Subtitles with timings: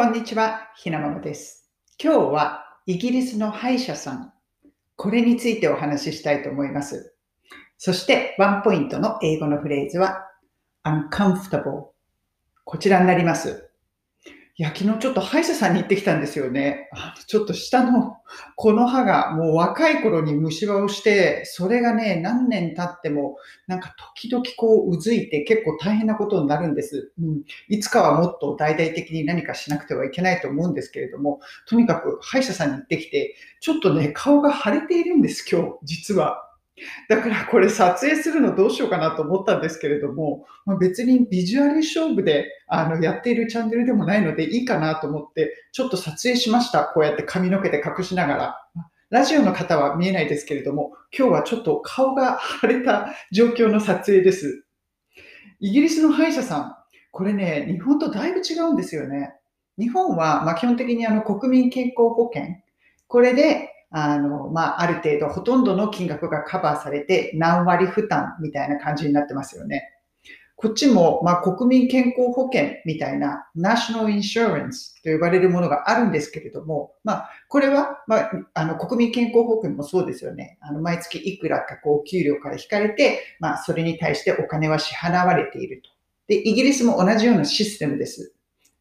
[0.00, 1.70] こんにちは、ひなままです。
[2.02, 4.32] 今日はイギリスの歯医者さん、
[4.96, 7.14] これについてお話ししたいと思います。
[7.76, 10.26] そしてワンポイントの英語のフレーズは
[10.84, 11.88] uncomfortable
[12.64, 13.69] こちらになります。
[14.60, 16.90] いや、昨日ちょっと歯医者さんに行ってきたんですよね。
[17.26, 18.18] ちょっと下の
[18.56, 23.38] この歯がもう若い頃に虫歯をして、それがね、何年経っても
[23.68, 27.10] なんか時々こううずいて結構大変なことになるんです。
[27.18, 36.49] うん、いつかはもっと大々的に何かしなくてはいけないと思うんですけれども、とにかく歯医者さんに行ってきて、ちょっとね、顔が腫れているんです、今日、実は。
[37.08, 46.84] だからこれ撮影するのどうしようかなと思ったんですけれども、まあ、別にビジュアル勝負であのやっているチャンネルでもないのでいいかなと思って、ちょっと撮影しました。
[46.84, 48.56] こうやって髪の毛で隠しながら。
[49.10, 54.64] ラジオの方は見えないですけれども、今日はちょっと顔が腫れた状況の撮影です。
[55.58, 56.76] イギリスの歯医者さん、
[57.10, 59.34] これね、日本とだいぶ違うんですよね。
[59.78, 62.54] 日本は、ま基本的にあの国民健康保険、
[63.08, 69.90] これであの、まあ、ある程度ほとんどの金額がカバーされて何割負担みたいな感じになってますよね。
[70.62, 80.58] こっちも、まあ、国民健康保険みたいな National Insurance と呼ばれるものがあるんですけれども、まあ、これは、まあ、あの、国民健康保険もそうですよね。
[80.60, 85.88] あの、毎月いくらかこう、給料から引かれて、まあ、それに対してお金は支払われていると。
[86.28, 88.34] で、イギリスも同じようなシステムです。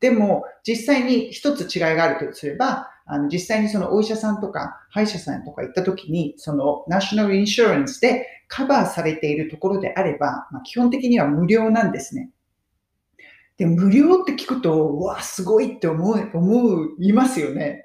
[0.00, 12.30] でも、実際に一つ違いがあるとすれば、あの、実際にそのお医者さんとか歯医者さんとか行った時に、そのナショナルインシュランスでカバーされているところであれば、まあ、基本的には無料なんですね。
[13.56, 17.84] で、無料って聞くと、うわ、すごいって思う、思いますよね。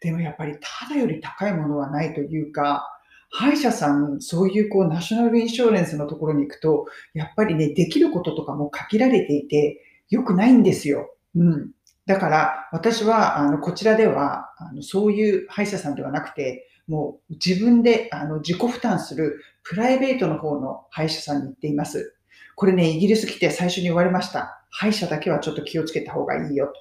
[0.00, 2.88] でもやっぱりただより高いものはないというか、
[3.30, 11.14] 歯医者さん、そういうこう、ナショナルインシュアランスのところに行くと、やっぱりね、できることとかも限られていて、良くないんですよ。
[11.34, 11.70] うん。
[12.06, 22.16] だから、私は、あの、こちらでは、あの、そういう歯医者さんではなくて、もう自分で、あの、自己負担するプライベートの方の歯医者さんに行っています。
[22.56, 24.62] これね、イギリス来て最初に言われました。
[24.70, 26.72] 歯医者だけはちょっと気をつけた方がいいよと。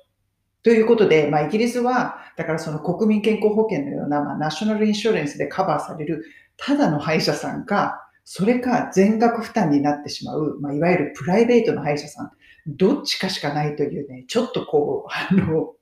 [0.64, 6.24] ということで、まあ、イギリスは、だからその国民健康保険のような、まあ、ナショナルインシュレンスでカバーされる、
[6.58, 12.32] ただの歯医者さんか、それか全額負担になってしまう、まあ、いわゆるプライベートの歯医者さん。
[12.68, 15.74] どっちかしかないというね、ちょっとこう、あの、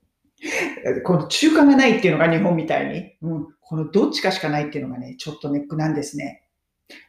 [1.04, 6.42] この中間がないっていうのが日本みたいに、うん、このどっちかしかないっていうのがね、ちょっとネックなんですね。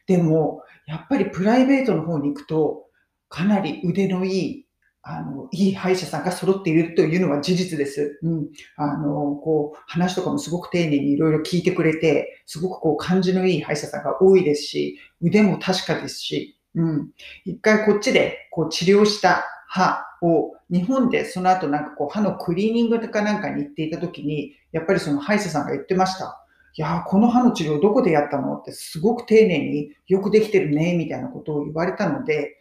[0.06, 2.86] でも、やっぱりプライベートの方に行くと、
[3.30, 4.66] かなり腕のいい、
[5.04, 8.20] あの、いい歯医者さんが揃っているというのは事実です。
[8.22, 8.50] うん。
[8.76, 17.10] あの、こう、話とかもすごく丁寧にいろいろ聞いてくれて、すごくこう、感じのいい歯医者さんが多いですし、腕も確かですし、うん。
[17.46, 26.46] 一回こっちでこう治療した歯を日本でその後なんかこう歯のクリーニングとかなんかに行っていた時に、やっぱりその歯医者さんが言ってました。
[26.76, 28.58] いやこの歯の治療どこでやったの？
[28.58, 32.58] ってすごく丁寧によくできてるね、みたいなことを言われたので、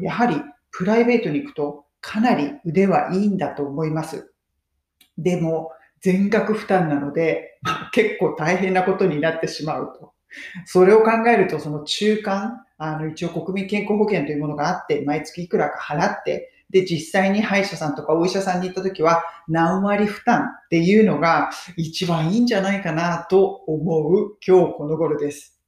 [0.00, 0.36] やはり
[0.70, 4.32] プライベートに行くとかなり腕はいいんだと思います。
[5.16, 7.58] でも、全額負担なので、
[7.92, 10.12] 結構大変なことになってしまうと。
[10.66, 25.58] それを考えると、その中間、あの、一応国民健康保険というものがあって、毎月いくらか払って、で、実際に歯医者さんとかお医者さんに行った時は、何割負担っていうのが一番いいんじゃないかなと思う今日この頃です。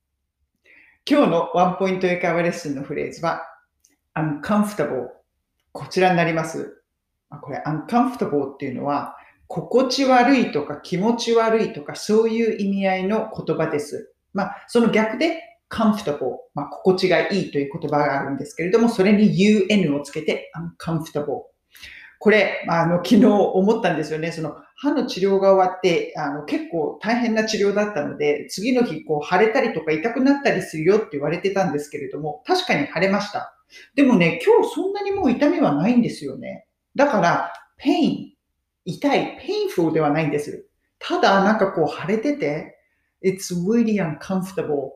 [1.08, 3.42] 今日のワンポイント英会話レッスンのフレーズは、
[4.14, 5.08] uncomfortable。
[5.72, 6.82] こちらになります。
[7.40, 9.16] これ、uncomfortable っていうのは、
[9.46, 14.12] 心地悪いとか気持ち悪いとかそういう意味合いの言葉です。
[14.32, 21.42] まあ、その逆で comfortable、まあ、心地がいいという言葉があるんですけれども、それに un をつけて uncomfortable。
[22.22, 24.30] これ、あの、昨日思ったんですよね。
[24.30, 33.56] その歯の治療が終わって、あの、結構大変な治療だったので、次の日、こう、腫れたりとか痛くなったりするよって言われてたんですけれども、確かに腫れました。
[33.94, 36.66] でもね、今日そんなにもう痛みはないんですよね。
[36.94, 37.52] だから、
[37.82, 38.32] pain、
[38.84, 39.38] 痛い、
[39.74, 40.66] painful ではないんです。
[40.98, 42.79] ただ、なんかこう腫れてて、
[43.22, 44.92] it's really uncomfortable.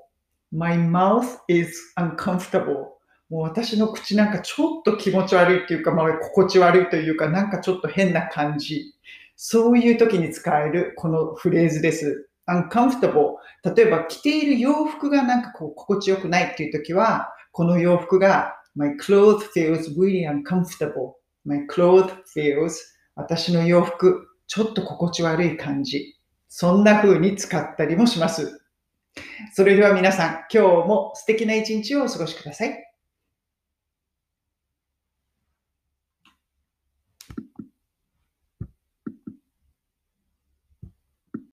[0.53, 2.95] My mouth is uncomfortable.
[3.31, 8.95] もう私の口なんかちょっと気持ち悪いっていうか、まあ、心地悪いというか、なんかちょっと変な感じ。
[9.37, 12.29] そういう時に使えるこのフレーズです。
[12.47, 13.37] uncomfortable。
[13.75, 21.15] 例えば着ている洋服がなんかこう心地よくないっていう時は、この洋服が My clothes feels really uncomfortable.
[21.45, 22.73] My clothes feels
[23.17, 26.14] 私の洋服ちょっと心地悪い感じ。
[26.57, 28.61] そんな風に使ったりもします。
[29.55, 32.94] それでは皆さん、今日も素敵な一日をお過ごしください。